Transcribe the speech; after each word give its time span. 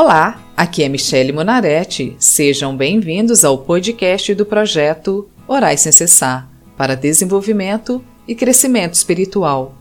Olá, 0.00 0.38
aqui 0.56 0.84
é 0.84 0.88
Michele 0.88 1.32
Monaretti. 1.32 2.14
Sejam 2.20 2.76
bem-vindos 2.76 3.44
ao 3.44 3.58
podcast 3.58 4.32
do 4.32 4.46
projeto 4.46 5.28
Orais 5.44 5.80
Sem 5.80 5.90
Cessar 5.90 6.48
para 6.76 6.94
desenvolvimento 6.94 8.00
e 8.24 8.32
crescimento 8.32 8.94
espiritual. 8.94 9.74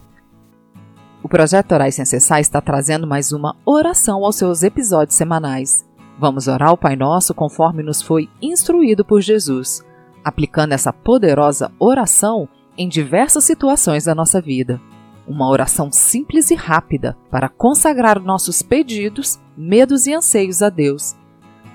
O 1.21 1.29
projeto 1.29 1.71
Orais 1.73 1.93
Sem 1.93 2.03
Cessar 2.03 2.39
está 2.39 2.59
trazendo 2.59 3.05
mais 3.05 3.31
uma 3.31 3.55
oração 3.63 4.25
aos 4.25 4.37
seus 4.37 4.63
episódios 4.63 5.15
semanais. 5.15 5.85
Vamos 6.17 6.47
orar 6.47 6.73
o 6.73 6.77
Pai 6.77 6.95
Nosso 6.95 7.31
conforme 7.35 7.83
nos 7.83 8.01
foi 8.01 8.27
instruído 8.41 9.05
por 9.05 9.21
Jesus, 9.21 9.85
aplicando 10.23 10.73
essa 10.73 10.91
poderosa 10.91 11.71
oração 11.77 12.49
em 12.75 12.89
diversas 12.89 13.43
situações 13.43 14.05
da 14.05 14.15
nossa 14.15 14.41
vida. 14.41 14.81
Uma 15.27 15.49
oração 15.49 15.91
simples 15.91 16.49
e 16.51 16.55
rápida 16.55 17.17
para 17.29 17.49
consagrar 17.49 18.21
nossos 18.21 18.61
pedidos, 18.61 19.39
medos 19.57 20.07
e 20.07 20.13
anseios 20.13 20.61
a 20.61 20.69
Deus, 20.69 21.15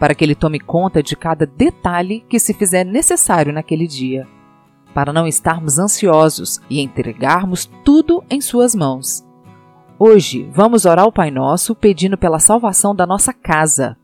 para 0.01 0.15
que 0.15 0.25
Ele 0.25 0.35
tome 0.35 0.59
conta 0.59 1.03
de 1.03 1.15
cada 1.15 1.45
detalhe 1.45 2.25
que 2.29 2.39
se 2.39 2.55
fizer 2.55 2.83
necessário 2.83 3.53
naquele 3.53 3.87
dia, 3.87 4.27
para 4.95 5.13
não 5.13 5.27
estarmos 5.27 5.79
ansiosos 5.79 6.61
e 6.71 6.81
entregarmos 6.81 7.71
tudo 7.85 8.25
em 8.31 8.41
Suas 8.41 8.75
mãos. 8.75 9.23
Hoje 9.99 10.49
vamos 10.51 10.87
orar 10.87 11.05
ao 11.05 11.13
Pai 11.13 11.31
Nosso 11.31 11.75
pedindo 11.75 12.17
pela 12.17 12.41
salvação 12.41 12.95
da 12.95 13.07
nossa 13.07 13.33
casa. 13.33 13.97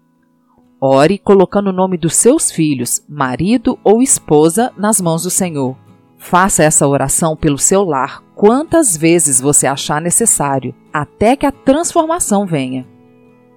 Ore 0.81 1.19
colocando 1.19 1.71
o 1.71 1.73
nome 1.73 1.97
dos 1.97 2.15
seus 2.15 2.53
filhos, 2.53 3.03
marido 3.09 3.79
ou 3.83 4.01
esposa, 4.01 4.73
nas 4.77 5.01
mãos 5.01 5.25
do 5.25 5.31
Senhor. 5.31 5.75
Faça 6.19 6.65
essa 6.65 6.87
oração 6.87 7.37
pelo 7.37 7.57
seu 7.57 7.85
lar 7.85 8.23
quantas 8.35 8.97
vezes 8.97 9.41
você 9.41 9.67
achar 9.67 10.01
necessário, 10.01 10.75
até 10.93 11.37
que 11.37 11.47
a 11.47 11.53
transformação 11.53 12.45
venha. 12.45 12.85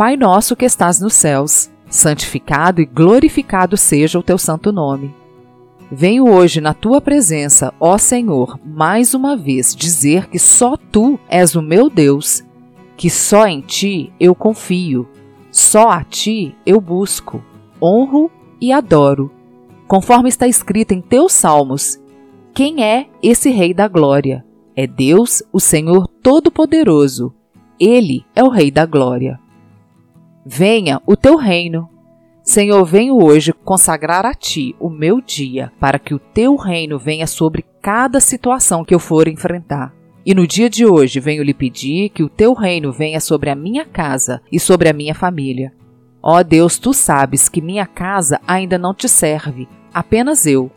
Pai 0.00 0.16
nosso 0.16 0.56
que 0.56 0.64
estás 0.64 0.98
nos 0.98 1.12
céus, 1.12 1.70
santificado 1.86 2.80
e 2.80 2.86
glorificado 2.86 3.76
seja 3.76 4.18
o 4.18 4.22
teu 4.22 4.38
santo 4.38 4.72
nome. 4.72 5.14
Venho 5.92 6.26
hoje 6.26 6.58
na 6.58 6.72
tua 6.72 7.02
presença, 7.02 7.74
ó 7.78 7.98
Senhor, 7.98 8.58
mais 8.64 9.12
uma 9.12 9.36
vez 9.36 9.76
dizer 9.76 10.26
que 10.30 10.38
só 10.38 10.74
tu 10.74 11.20
és 11.28 11.54
o 11.54 11.60
meu 11.60 11.90
Deus, 11.90 12.42
que 12.96 13.10
só 13.10 13.46
em 13.46 13.60
ti 13.60 14.10
eu 14.18 14.34
confio, 14.34 15.06
só 15.52 15.90
a 15.90 16.02
ti 16.02 16.56
eu 16.64 16.80
busco, 16.80 17.44
honro 17.78 18.30
e 18.58 18.72
adoro. 18.72 19.30
Conforme 19.86 20.30
está 20.30 20.48
escrito 20.48 20.92
em 20.92 21.02
teus 21.02 21.34
salmos, 21.34 22.00
quem 22.54 22.82
é 22.82 23.06
esse 23.22 23.50
Rei 23.50 23.74
da 23.74 23.86
Glória? 23.86 24.46
É 24.74 24.86
Deus, 24.86 25.42
o 25.52 25.60
Senhor 25.60 26.08
Todo-Poderoso. 26.22 27.34
Ele 27.78 28.24
é 28.34 28.42
o 28.42 28.48
Rei 28.48 28.70
da 28.70 28.86
Glória. 28.86 29.38
Venha 30.44 31.00
o 31.06 31.16
teu 31.16 31.36
reino. 31.36 31.88
Senhor, 32.42 32.84
venho 32.84 33.22
hoje 33.22 33.52
consagrar 33.52 34.24
a 34.24 34.32
ti 34.32 34.74
o 34.80 34.88
meu 34.88 35.20
dia, 35.20 35.70
para 35.78 35.98
que 35.98 36.14
o 36.14 36.18
teu 36.18 36.56
reino 36.56 36.98
venha 36.98 37.26
sobre 37.26 37.64
cada 37.82 38.20
situação 38.20 38.84
que 38.84 38.94
eu 38.94 38.98
for 38.98 39.28
enfrentar. 39.28 39.94
E 40.24 40.34
no 40.34 40.46
dia 40.46 40.68
de 40.68 40.86
hoje 40.86 41.20
venho 41.20 41.42
lhe 41.42 41.54
pedir 41.54 42.08
que 42.08 42.22
o 42.22 42.28
teu 42.28 42.54
reino 42.54 42.90
venha 42.90 43.20
sobre 43.20 43.50
a 43.50 43.54
minha 43.54 43.84
casa 43.84 44.40
e 44.50 44.58
sobre 44.58 44.88
a 44.88 44.92
minha 44.92 45.14
família. 45.14 45.72
Ó 46.22 46.42
Deus, 46.42 46.78
tu 46.78 46.92
sabes 46.92 47.48
que 47.48 47.62
minha 47.62 47.86
casa 47.86 48.40
ainda 48.46 48.78
não 48.78 48.94
te 48.94 49.08
serve, 49.08 49.68
apenas 49.92 50.46
eu. 50.46 50.70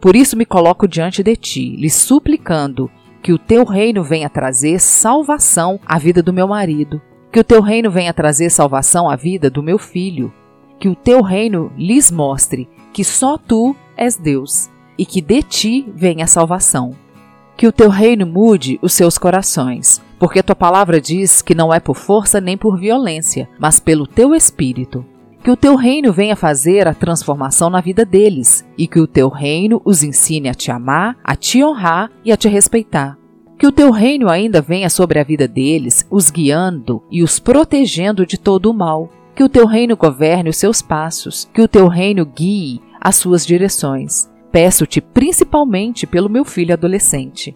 Por 0.00 0.14
isso 0.14 0.36
me 0.36 0.44
coloco 0.44 0.86
diante 0.86 1.22
de 1.22 1.36
ti, 1.36 1.76
lhe 1.76 1.90
suplicando 1.90 2.90
que 3.22 3.32
o 3.32 3.38
teu 3.38 3.64
reino 3.64 4.04
venha 4.04 4.28
trazer 4.28 4.80
salvação 4.80 5.80
à 5.86 5.98
vida 5.98 6.22
do 6.22 6.32
meu 6.32 6.46
marido, 6.46 7.00
que 7.34 7.40
o 7.40 7.42
teu 7.42 7.60
reino 7.60 7.90
venha 7.90 8.14
trazer 8.14 8.48
salvação 8.48 9.10
à 9.10 9.16
vida 9.16 9.50
do 9.50 9.60
meu 9.60 9.76
filho. 9.76 10.32
Que 10.78 10.88
o 10.88 10.94
teu 10.94 11.20
reino 11.20 11.72
lhes 11.76 12.08
mostre 12.08 12.68
que 12.92 13.02
só 13.02 13.36
tu 13.36 13.74
és 13.96 14.16
Deus 14.16 14.70
e 14.96 15.04
que 15.04 15.20
de 15.20 15.42
ti 15.42 15.92
vem 15.96 16.22
a 16.22 16.28
salvação. 16.28 16.92
Que 17.56 17.66
o 17.66 17.72
teu 17.72 17.88
reino 17.88 18.24
mude 18.24 18.78
os 18.80 18.92
seus 18.92 19.18
corações, 19.18 20.00
porque 20.16 20.44
tua 20.44 20.54
palavra 20.54 21.00
diz 21.00 21.42
que 21.42 21.56
não 21.56 21.74
é 21.74 21.80
por 21.80 21.96
força 21.96 22.40
nem 22.40 22.56
por 22.56 22.78
violência, 22.78 23.48
mas 23.58 23.80
pelo 23.80 24.06
teu 24.06 24.32
espírito. 24.32 25.04
Que 25.42 25.50
o 25.50 25.56
teu 25.56 25.74
reino 25.74 26.12
venha 26.12 26.36
fazer 26.36 26.86
a 26.86 26.94
transformação 26.94 27.68
na 27.68 27.80
vida 27.80 28.04
deles 28.04 28.64
e 28.78 28.86
que 28.86 29.00
o 29.00 29.08
teu 29.08 29.28
reino 29.28 29.82
os 29.84 30.04
ensine 30.04 30.48
a 30.48 30.54
te 30.54 30.70
amar, 30.70 31.16
a 31.24 31.34
te 31.34 31.64
honrar 31.64 32.12
e 32.24 32.30
a 32.30 32.36
te 32.36 32.48
respeitar. 32.48 33.18
Que 33.56 33.66
o 33.66 33.72
teu 33.72 33.90
reino 33.90 34.28
ainda 34.28 34.60
venha 34.60 34.90
sobre 34.90 35.18
a 35.18 35.24
vida 35.24 35.46
deles, 35.46 36.06
os 36.10 36.30
guiando 36.30 37.02
e 37.10 37.22
os 37.22 37.38
protegendo 37.38 38.26
de 38.26 38.36
todo 38.36 38.70
o 38.70 38.74
mal. 38.74 39.10
Que 39.34 39.44
o 39.44 39.48
teu 39.48 39.66
reino 39.66 39.96
governe 39.96 40.50
os 40.50 40.56
seus 40.56 40.82
passos, 40.82 41.48
que 41.52 41.62
o 41.62 41.68
teu 41.68 41.88
reino 41.88 42.24
guie 42.24 42.80
as 43.00 43.16
suas 43.16 43.46
direções. 43.46 44.30
Peço-te 44.50 45.00
principalmente 45.00 46.06
pelo 46.06 46.30
meu 46.30 46.44
filho 46.44 46.72
adolescente. 46.72 47.54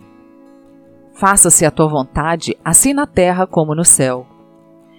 Faça-se 1.14 1.64
a 1.64 1.70
tua 1.70 1.88
vontade, 1.88 2.56
assim 2.64 2.92
na 2.92 3.06
terra 3.06 3.47
como 3.47 3.75
no 3.75 3.84
céu. 3.84 4.26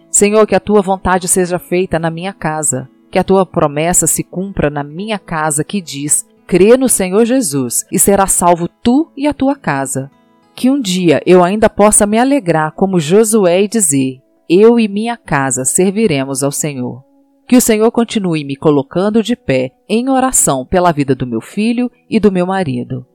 Senhor, 0.09 0.45
que 0.47 0.55
a 0.55 0.59
tua 0.59 0.81
vontade 0.81 1.27
seja 1.27 1.59
feita 1.59 1.99
na 1.99 2.09
minha 2.09 2.33
casa, 2.33 2.89
que 3.11 3.19
a 3.19 3.23
tua 3.23 3.45
promessa 3.45 4.07
se 4.07 4.23
cumpra 4.23 4.69
na 4.69 4.83
minha 4.83 5.19
casa, 5.19 5.63
que 5.63 5.81
diz: 5.81 6.25
crê 6.47 6.75
no 6.77 6.89
Senhor 6.89 7.25
Jesus 7.25 7.85
e 7.91 7.99
será 7.99 8.27
salvo 8.27 8.67
tu 8.67 9.11
e 9.15 9.27
a 9.27 9.33
tua 9.33 9.55
casa 9.55 10.09
que 10.55 10.69
um 10.69 10.79
dia 10.79 11.21
eu 11.25 11.43
ainda 11.43 11.69
possa 11.69 12.05
me 12.05 12.17
alegrar 12.17 12.73
como 12.73 12.99
Josué 12.99 13.63
e 13.63 13.67
dizer: 13.67 14.21
Eu 14.49 14.79
e 14.79 14.87
minha 14.87 15.15
casa 15.17 15.65
serviremos 15.65 16.43
ao 16.43 16.51
Senhor. 16.51 17.03
Que 17.47 17.57
o 17.57 17.61
Senhor 17.61 17.91
continue 17.91 18.43
me 18.43 18.55
colocando 18.55 19.23
de 19.23 19.35
pé 19.35 19.71
em 19.87 20.09
oração 20.09 20.65
pela 20.65 20.91
vida 20.91 21.15
do 21.15 21.25
meu 21.25 21.41
filho 21.41 21.91
e 22.09 22.19
do 22.19 22.31
meu 22.31 22.45
marido. 22.45 23.05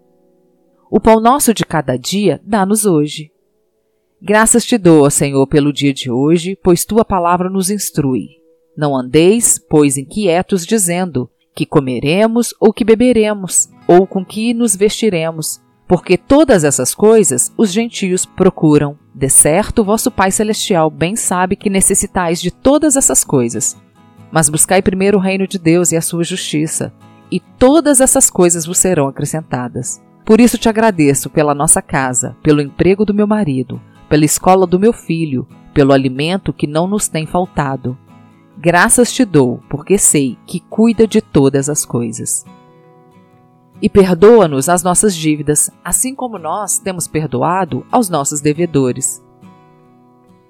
O 0.91 0.99
pão 1.01 1.21
nosso 1.21 1.55
de 1.55 1.65
cada 1.65 1.97
dia 1.97 2.41
dá-nos 2.45 2.85
hoje. 2.85 3.31
Graças 4.21 4.65
te 4.65 4.79
dou, 4.79 5.09
Senhor, 5.11 5.47
pelo 5.47 5.73
dia 5.73 5.93
de 5.93 6.11
hoje, 6.11 6.59
pois 6.63 6.85
tua 6.85 7.05
palavra 7.05 7.51
nos 7.51 7.69
instrui. 7.71 8.29
Não 8.77 8.97
andeis, 8.97 9.59
pois, 9.59 9.97
inquietos, 9.97 10.65
dizendo 10.67 11.31
que 11.55 11.67
comeremos 11.67 12.55
ou 12.59 12.73
que 12.73 12.85
beberemos, 12.85 13.69
ou 13.87 14.07
com 14.07 14.25
que 14.25 14.53
nos 14.53 14.75
vestiremos, 14.75 15.61
porque 15.87 16.17
todas 16.17 16.65
essas 16.65 16.95
coisas 16.95 17.53
os 17.57 17.71
gentios 17.71 18.25
procuram. 18.25 18.99
De 19.15 19.29
certo, 19.29 19.85
vosso 19.85 20.11
Pai 20.11 20.31
Celestial 20.31 20.91
bem 20.91 21.15
sabe 21.15 21.57
que 21.57 21.71
necessitais 21.71 22.41
de 22.41 22.51
todas 22.51 22.97
essas 22.97 23.23
coisas. 23.23 23.77
Mas 24.33 24.49
buscai 24.49 24.83
primeiro 24.83 25.19
o 25.19 25.21
reino 25.21 25.47
de 25.47 25.59
Deus 25.59 25.93
e 25.93 25.97
a 25.97 26.01
sua 26.01 26.25
justiça, 26.25 26.93
e 27.31 27.39
todas 27.39 28.01
essas 28.01 28.29
coisas 28.29 28.67
vos 28.67 28.79
serão 28.79 29.07
acrescentadas. 29.07 30.03
Por 30.25 30.41
isso 30.41 30.59
te 30.59 30.69
agradeço 30.69 31.29
pela 31.31 31.55
nossa 31.55 31.81
casa, 31.81 32.37
pelo 32.43 32.63
emprego 32.63 33.05
do 33.05 33.15
meu 33.15 33.27
marido, 33.27 33.81
pela 34.09 34.25
escola 34.25 34.67
do 34.67 34.81
meu 34.81 34.93
filho, 34.93 35.47
pelo 35.73 35.93
alimento 35.93 36.53
que 36.53 36.67
não 36.67 36.89
nos 36.89 37.07
tem 37.07 37.27
faltado. 37.27 37.97
Graças 38.57 39.13
te 39.13 39.25
dou, 39.25 39.63
porque 39.69 39.99
sei 39.99 40.39
que 40.47 40.61
cuida 40.61 41.07
de 41.07 41.21
todas 41.21 41.69
as 41.69 41.85
coisas 41.85 42.45
e 43.85 43.89
perdoa-nos 43.91 44.71
as 44.71 44.83
nossas 44.83 45.15
dívidas, 45.15 45.71
assim 45.85 46.15
como 46.15 46.39
nós 46.39 46.79
temos 46.79 47.07
perdoado 47.07 47.85
aos 47.93 48.09
nossos 48.09 48.41
devedores. 48.41 49.23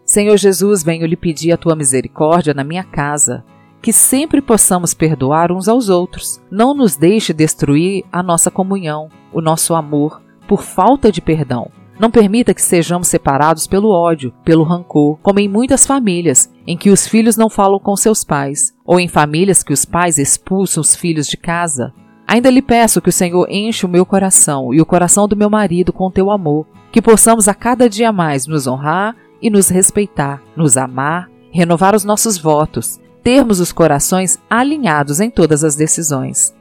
Senhor 0.04 0.36
Jesus, 0.36 0.84
venho 0.84 1.04
lhe 1.04 1.16
pedir 1.16 1.50
a 1.50 1.56
tua 1.56 1.74
misericórdia 1.74 2.54
na 2.54 2.62
minha 2.62 2.84
casa, 2.84 3.44
que 3.82 3.92
sempre 3.92 4.40
possamos 4.40 4.94
perdoar 4.94 5.50
uns 5.50 5.66
aos 5.66 5.88
outros. 5.88 6.40
Não 6.48 6.74
nos 6.74 6.94
deixe 6.94 7.32
destruir 7.32 8.04
a 8.12 8.22
nossa 8.22 8.52
comunhão, 8.52 9.08
o 9.32 9.40
nosso 9.40 9.74
amor, 9.74 10.22
por 10.46 10.62
falta 10.62 11.10
de 11.10 11.20
perdão. 11.20 11.72
Não 11.98 12.12
permita 12.12 12.54
que 12.54 12.62
sejamos 12.62 13.08
separados 13.08 13.66
pelo 13.66 13.90
ódio, 13.90 14.32
pelo 14.44 14.62
rancor, 14.62 15.18
como 15.20 15.40
em 15.40 15.48
muitas 15.48 15.84
famílias, 15.84 16.48
em 16.68 16.76
que 16.76 16.90
os 16.90 17.04
filhos 17.04 17.36
não 17.36 17.50
falam 17.50 17.80
com 17.80 17.96
seus 17.96 18.22
pais, 18.22 18.72
ou 18.84 19.00
em 19.00 19.08
famílias 19.08 19.64
que 19.64 19.72
os 19.72 19.84
pais 19.84 20.18
expulsam 20.18 20.80
os 20.80 20.94
filhos 20.94 21.26
de 21.26 21.36
casa. 21.36 21.92
Ainda 22.26 22.50
lhe 22.50 22.62
peço 22.62 23.00
que 23.00 23.10
o 23.10 23.12
Senhor 23.12 23.46
enche 23.50 23.84
o 23.84 23.88
meu 23.88 24.04
coração 24.06 24.72
e 24.72 24.80
o 24.80 24.86
coração 24.86 25.28
do 25.28 25.36
meu 25.36 25.50
marido 25.50 25.92
com 25.92 26.10
teu 26.10 26.30
amor, 26.30 26.66
que 26.90 27.02
possamos 27.02 27.48
a 27.48 27.54
cada 27.54 27.88
dia 27.88 28.12
mais 28.12 28.46
nos 28.46 28.66
honrar 28.66 29.14
e 29.42 29.50
nos 29.50 29.68
respeitar, 29.68 30.42
nos 30.56 30.76
amar, 30.76 31.28
renovar 31.52 31.94
os 31.94 32.04
nossos 32.04 32.38
votos, 32.38 32.98
termos 33.22 33.60
os 33.60 33.72
corações 33.72 34.38
alinhados 34.48 35.20
em 35.20 35.30
todas 35.30 35.62
as 35.62 35.76
decisões. 35.76 36.54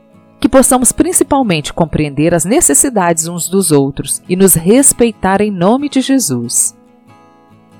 que 0.44 0.50
possamos 0.50 0.92
principalmente 0.92 1.72
compreender 1.72 2.34
as 2.34 2.44
necessidades 2.44 3.30
uns 3.30 3.48
dos 3.48 3.72
outros 3.72 4.22
e 4.28 4.36
nos 4.36 4.56
respeitar 4.56 5.40
em 5.40 5.50
nome 5.50 5.88
de 5.88 6.02
Jesus. 6.02 6.78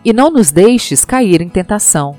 E 0.06 0.14
não 0.14 0.32
nos 0.32 0.50
deixes 0.50 1.04
cair 1.04 1.42
em 1.42 1.50
tentação. 1.50 2.16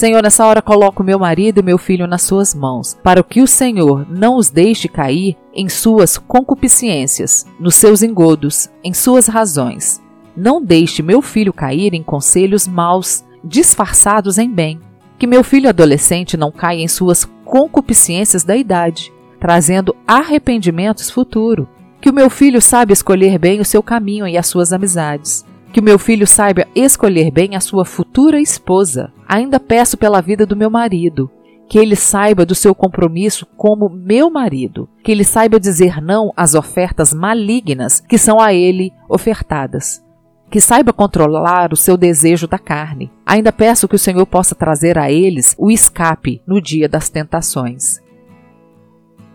Senhor, 0.00 0.22
nessa 0.22 0.46
hora 0.46 0.62
coloco 0.62 1.04
meu 1.04 1.18
marido 1.18 1.60
e 1.60 1.62
meu 1.62 1.76
filho 1.76 2.06
nas 2.06 2.22
suas 2.22 2.54
mãos, 2.54 2.96
para 3.02 3.22
que 3.22 3.42
o 3.42 3.46
Senhor 3.46 4.06
não 4.08 4.36
os 4.36 4.48
deixe 4.48 4.88
cair 4.88 5.36
em 5.52 5.68
suas 5.68 6.16
concupiscências, 6.16 7.44
nos 7.60 7.74
seus 7.74 8.02
engodos, 8.02 8.70
em 8.82 8.94
suas 8.94 9.26
razões. 9.26 10.00
Não 10.34 10.64
deixe 10.64 11.02
meu 11.02 11.20
filho 11.20 11.52
cair 11.52 11.92
em 11.92 12.02
conselhos 12.02 12.66
maus, 12.66 13.22
disfarçados 13.44 14.38
em 14.38 14.50
bem. 14.50 14.80
Que 15.18 15.26
meu 15.26 15.44
filho 15.44 15.68
adolescente 15.68 16.34
não 16.34 16.50
caia 16.50 16.80
em 16.80 16.88
suas 16.88 17.26
concupiscências 17.44 18.42
da 18.42 18.56
idade, 18.56 19.12
trazendo 19.38 19.94
arrependimentos 20.06 21.10
futuro. 21.10 21.68
Que 22.00 22.08
o 22.08 22.14
meu 22.14 22.30
filho 22.30 22.62
saiba 22.62 22.94
escolher 22.94 23.38
bem 23.38 23.60
o 23.60 23.66
seu 23.66 23.82
caminho 23.82 24.26
e 24.26 24.38
as 24.38 24.46
suas 24.46 24.72
amizades. 24.72 25.44
Que 25.72 25.80
o 25.80 25.82
meu 25.82 25.98
filho 25.98 26.26
saiba 26.26 26.66
escolher 26.74 27.30
bem 27.30 27.54
a 27.54 27.60
sua 27.60 27.84
futura 27.84 28.40
esposa. 28.40 29.12
Ainda 29.28 29.60
peço 29.60 29.96
pela 29.96 30.20
vida 30.20 30.44
do 30.44 30.56
meu 30.56 30.68
marido, 30.68 31.30
que 31.68 31.78
ele 31.78 31.94
saiba 31.94 32.44
do 32.44 32.54
seu 32.54 32.74
compromisso 32.74 33.46
como 33.56 33.88
meu 33.88 34.30
marido, 34.30 34.88
que 35.04 35.12
ele 35.12 35.24
saiba 35.24 35.60
dizer 35.60 36.02
não 36.02 36.32
às 36.36 36.54
ofertas 36.54 37.14
malignas 37.14 38.00
que 38.00 38.18
são 38.18 38.40
a 38.40 38.52
ele 38.52 38.92
ofertadas, 39.08 40.04
que 40.50 40.60
saiba 40.60 40.92
controlar 40.92 41.72
o 41.72 41.76
seu 41.76 41.96
desejo 41.96 42.48
da 42.48 42.58
carne. 42.58 43.10
Ainda 43.24 43.52
peço 43.52 43.86
que 43.86 43.94
o 43.94 43.98
Senhor 43.98 44.26
possa 44.26 44.54
trazer 44.54 44.98
a 44.98 45.10
eles 45.10 45.54
o 45.56 45.70
escape 45.70 46.42
no 46.46 46.60
dia 46.60 46.88
das 46.88 47.08
tentações 47.08 48.00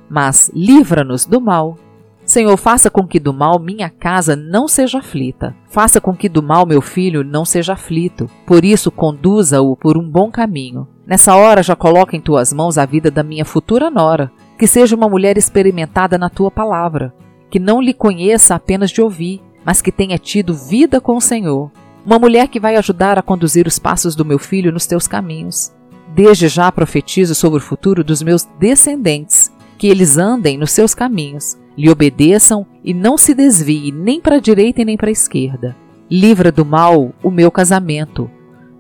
mas 0.10 0.52
livra-nos 0.54 1.26
do 1.26 1.42
mal. 1.42 1.78
Senhor, 2.25 2.57
faça 2.57 2.89
com 2.89 3.06
que 3.07 3.19
do 3.19 3.31
mal 3.31 3.60
minha 3.60 3.88
casa 3.88 4.36
não 4.36 4.68
seja 4.68 4.98
aflita. 4.98 5.56
Faça 5.69 6.01
com 6.01 6.16
que 6.16 6.27
do 6.27 6.42
mal 6.42 6.66
meu 6.66 6.81
filho 6.81 7.24
não 7.24 7.45
seja 7.45 7.74
aflito. 7.74 8.27
Por 8.48 8.66
isso, 8.66 8.89
conduza-o 8.89 9.75
por 9.75 9.95
um 9.95 10.10
bom 10.10 10.31
caminho. 10.31 10.88
Nessa 11.06 11.36
hora, 11.36 11.62
já 11.62 11.75
coloca 11.75 12.18
em 12.18 12.22
tuas 12.22 12.51
mãos 12.51 12.80
a 12.80 12.86
vida 12.86 13.12
da 13.12 13.22
minha 13.22 13.45
futura 13.45 13.92
nora. 13.92 14.31
Que 14.57 14.66
seja 14.66 14.95
uma 14.95 15.07
mulher 15.07 15.38
experimentada 15.38 16.18
na 16.18 16.27
tua 16.27 16.50
palavra. 16.50 17.13
Que 17.50 17.60
não 17.60 17.80
lhe 17.80 17.94
conheça 17.94 18.56
apenas 18.56 18.89
de 18.89 19.04
ouvir, 19.04 19.39
mas 19.63 19.80
que 19.80 19.92
tenha 19.92 20.18
tido 20.18 20.56
vida 20.56 21.00
com 21.00 21.16
o 21.16 21.22
Senhor. 21.22 21.72
Uma 22.04 22.18
mulher 22.18 22.48
que 22.48 22.60
vai 22.60 22.75
ajudar 22.75 23.19
a 23.19 23.22
conduzir 23.22 23.68
os 23.68 23.77
passos 23.77 24.16
do 24.16 24.25
meu 24.25 24.39
filho 24.39 24.72
nos 24.72 24.88
teus 24.88 25.07
caminhos. 25.07 25.72
Desde 26.16 26.48
já 26.48 26.72
profetizo 26.72 27.36
sobre 27.36 27.60
o 27.60 27.62
futuro 27.62 28.04
dos 28.04 28.24
meus 28.24 28.45
descendentes 28.60 29.51
que 29.77 29.88
eles 29.88 30.18
andem 30.18 30.57
nos 30.57 30.72
seus 30.72 30.95
caminhos, 30.95 31.57
lhe 31.77 31.89
obedeçam 31.89 32.66
e 32.83 32.94
não 32.94 33.18
se 33.18 33.33
desvie 33.33 33.92
nem 33.92 34.22
para 34.22 34.38
a 34.38 34.39
direita 34.39 34.81
e 34.81 34.86
nem 34.86 34.98
para 34.98 35.10
a 35.10 35.12
esquerda. 35.12 35.75
Livra 36.10 36.51
do 36.51 36.66
mal 36.66 37.13
o 37.24 37.31
meu 37.31 37.51
casamento. 37.51 38.30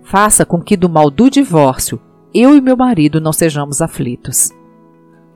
Faça 0.03 0.45
com 0.45 0.61
que 0.61 0.77
do 0.77 0.89
mal 0.89 1.09
do 1.09 1.29
divórcio 1.29 1.99
eu 2.33 2.53
e 2.53 2.59
meu 2.59 2.75
marido 2.75 3.21
não 3.21 3.31
sejamos 3.31 3.81
aflitos. 3.81 4.51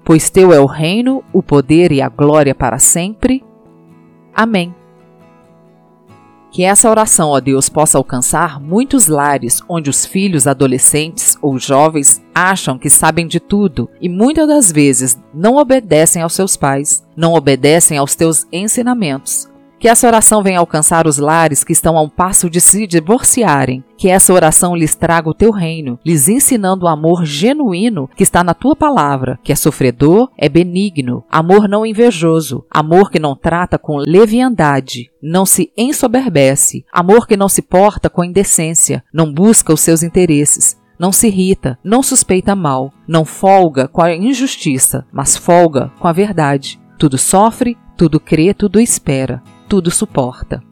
Pois 0.03 0.29
teu 0.29 0.51
é 0.51 0.59
o 0.59 0.65
reino, 0.65 1.23
o 1.31 1.41
poder 1.41 1.91
e 1.93 2.01
a 2.01 2.09
glória 2.09 2.53
para 2.53 2.77
sempre. 2.77 3.41
Amém. 4.35 4.75
Que 6.51 6.63
essa 6.63 6.89
oração, 6.89 7.29
ó 7.29 7.39
Deus, 7.39 7.69
possa 7.69 7.97
alcançar 7.97 8.59
muitos 8.59 9.07
lares 9.07 9.61
onde 9.67 9.89
os 9.89 10.05
filhos 10.05 10.47
adolescentes 10.47 11.37
ou 11.41 11.59
jovens 11.59 12.21
acham 12.33 12.77
que 12.77 12.89
sabem 12.89 13.27
de 13.27 13.39
tudo 13.39 13.89
e 13.99 14.07
muitas 14.07 14.47
das 14.47 14.71
vezes 14.71 15.19
não 15.33 15.57
obedecem 15.57 16.21
aos 16.21 16.33
seus 16.33 16.55
pais, 16.55 17.03
não 17.15 17.33
obedecem 17.33 17.97
aos 17.97 18.15
teus 18.15 18.47
ensinamentos. 18.51 19.48
Que 19.79 19.87
essa 19.87 20.05
oração 20.05 20.43
venha 20.43 20.59
alcançar 20.59 21.07
os 21.07 21.17
lares 21.17 21.63
que 21.63 21.71
estão 21.71 21.97
a 21.97 22.01
um 22.01 22.09
passo 22.09 22.49
de 22.49 22.59
se 22.59 22.85
divorciarem. 22.85 23.81
Que 23.97 24.09
essa 24.09 24.33
oração 24.33 24.75
lhes 24.75 24.93
traga 24.93 25.29
o 25.29 25.33
teu 25.33 25.51
reino, 25.51 25.97
lhes 26.05 26.27
ensinando 26.27 26.85
o 26.85 26.89
amor 26.89 27.25
genuíno 27.25 28.09
que 28.13 28.23
está 28.23 28.43
na 28.43 28.53
tua 28.53 28.75
palavra, 28.75 29.39
que 29.41 29.53
é 29.53 29.55
sofredor, 29.55 30.29
é 30.37 30.49
benigno, 30.49 31.23
amor 31.31 31.69
não 31.69 31.85
invejoso, 31.85 32.65
amor 32.69 33.09
que 33.09 33.19
não 33.19 33.37
trata 33.37 33.77
com 33.77 33.97
leviandade, 33.97 35.09
não 35.23 35.45
se 35.45 35.71
ensoberbece, 35.77 36.85
amor 36.91 37.25
que 37.25 37.37
não 37.37 37.47
se 37.47 37.61
porta 37.61 38.09
com 38.09 38.23
indecência, 38.23 39.01
não 39.13 39.33
busca 39.33 39.73
os 39.73 39.79
seus 39.79 40.03
interesses, 40.03 40.77
não 40.97 41.13
se 41.13 41.27
irrita, 41.27 41.79
não 41.83 42.03
suspeita 42.03 42.53
mal, 42.53 42.91
não 43.07 43.23
folga 43.23 43.87
com 43.87 44.01
a 44.01 44.13
injustiça, 44.13 45.05
mas 45.11 45.37
folga 45.37 45.89
com 45.99 46.07
a 46.07 46.11
verdade. 46.11 46.79
Tudo 46.97 47.17
sofre, 47.17 47.77
tudo 47.95 48.19
crê, 48.19 48.53
tudo 48.53 48.79
espera 48.79 49.41
tudo 49.69 49.91
suporta. 49.91 50.63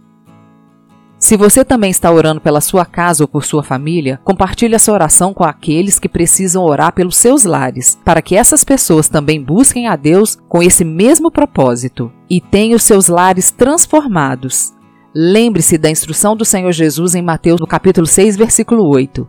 Se 1.19 1.35
você 1.35 1.65
também 1.65 1.89
está 1.89 2.11
orando 2.11 2.41
pela 2.41 2.61
sua 2.61 2.85
casa 2.85 3.23
ou 3.23 3.27
por 3.27 3.43
sua 3.43 3.63
família, 3.63 4.19
compartilhe 4.23 4.75
essa 4.75 4.91
oração 4.91 5.33
com 5.33 5.43
aqueles 5.43 5.97
que 5.97 6.09
precisam 6.09 6.63
orar 6.63 6.93
pelos 6.93 7.17
seus 7.17 7.43
lares, 7.43 7.97
para 8.05 8.21
que 8.21 8.35
essas 8.35 8.63
pessoas 8.63 9.09
também 9.09 9.43
busquem 9.43 9.87
a 9.87 9.95
Deus 9.95 10.37
com 10.47 10.61
esse 10.61 10.83
mesmo 10.83 11.31
propósito 11.31 12.11
e 12.29 12.39
tenham 12.39 12.77
seus 12.77 13.07
lares 13.07 13.49
transformados. 13.49 14.73
Lembre-se 15.15 15.77
da 15.77 15.89
instrução 15.89 16.35
do 16.35 16.45
Senhor 16.45 16.71
Jesus 16.71 17.15
em 17.15 17.23
Mateus 17.23 17.59
no 17.59 17.65
capítulo 17.65 18.05
6, 18.05 18.37
versículo 18.37 18.87
8. 18.87 19.27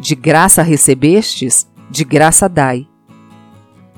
De 0.00 0.16
graça 0.16 0.62
recebestes, 0.62 1.68
de 1.88 2.04
graça 2.04 2.48
dai. 2.48 2.88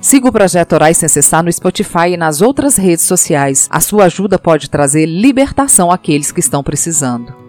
Siga 0.01 0.29
o 0.29 0.33
projeto 0.33 0.73
Orais 0.73 0.97
Sem 0.97 1.09
Cessar 1.11 1.43
no 1.43 1.53
Spotify 1.53 2.13
e 2.13 2.17
nas 2.17 2.41
outras 2.41 2.77
redes 2.77 3.05
sociais. 3.05 3.69
A 3.71 3.81
sua 3.81 4.05
ajuda 4.05 4.39
pode 4.39 4.71
trazer 4.71 5.05
libertação 5.05 5.93
àqueles 5.93 6.33
que 6.33 6.41
estão 6.41 6.63
precisando. 6.63 7.40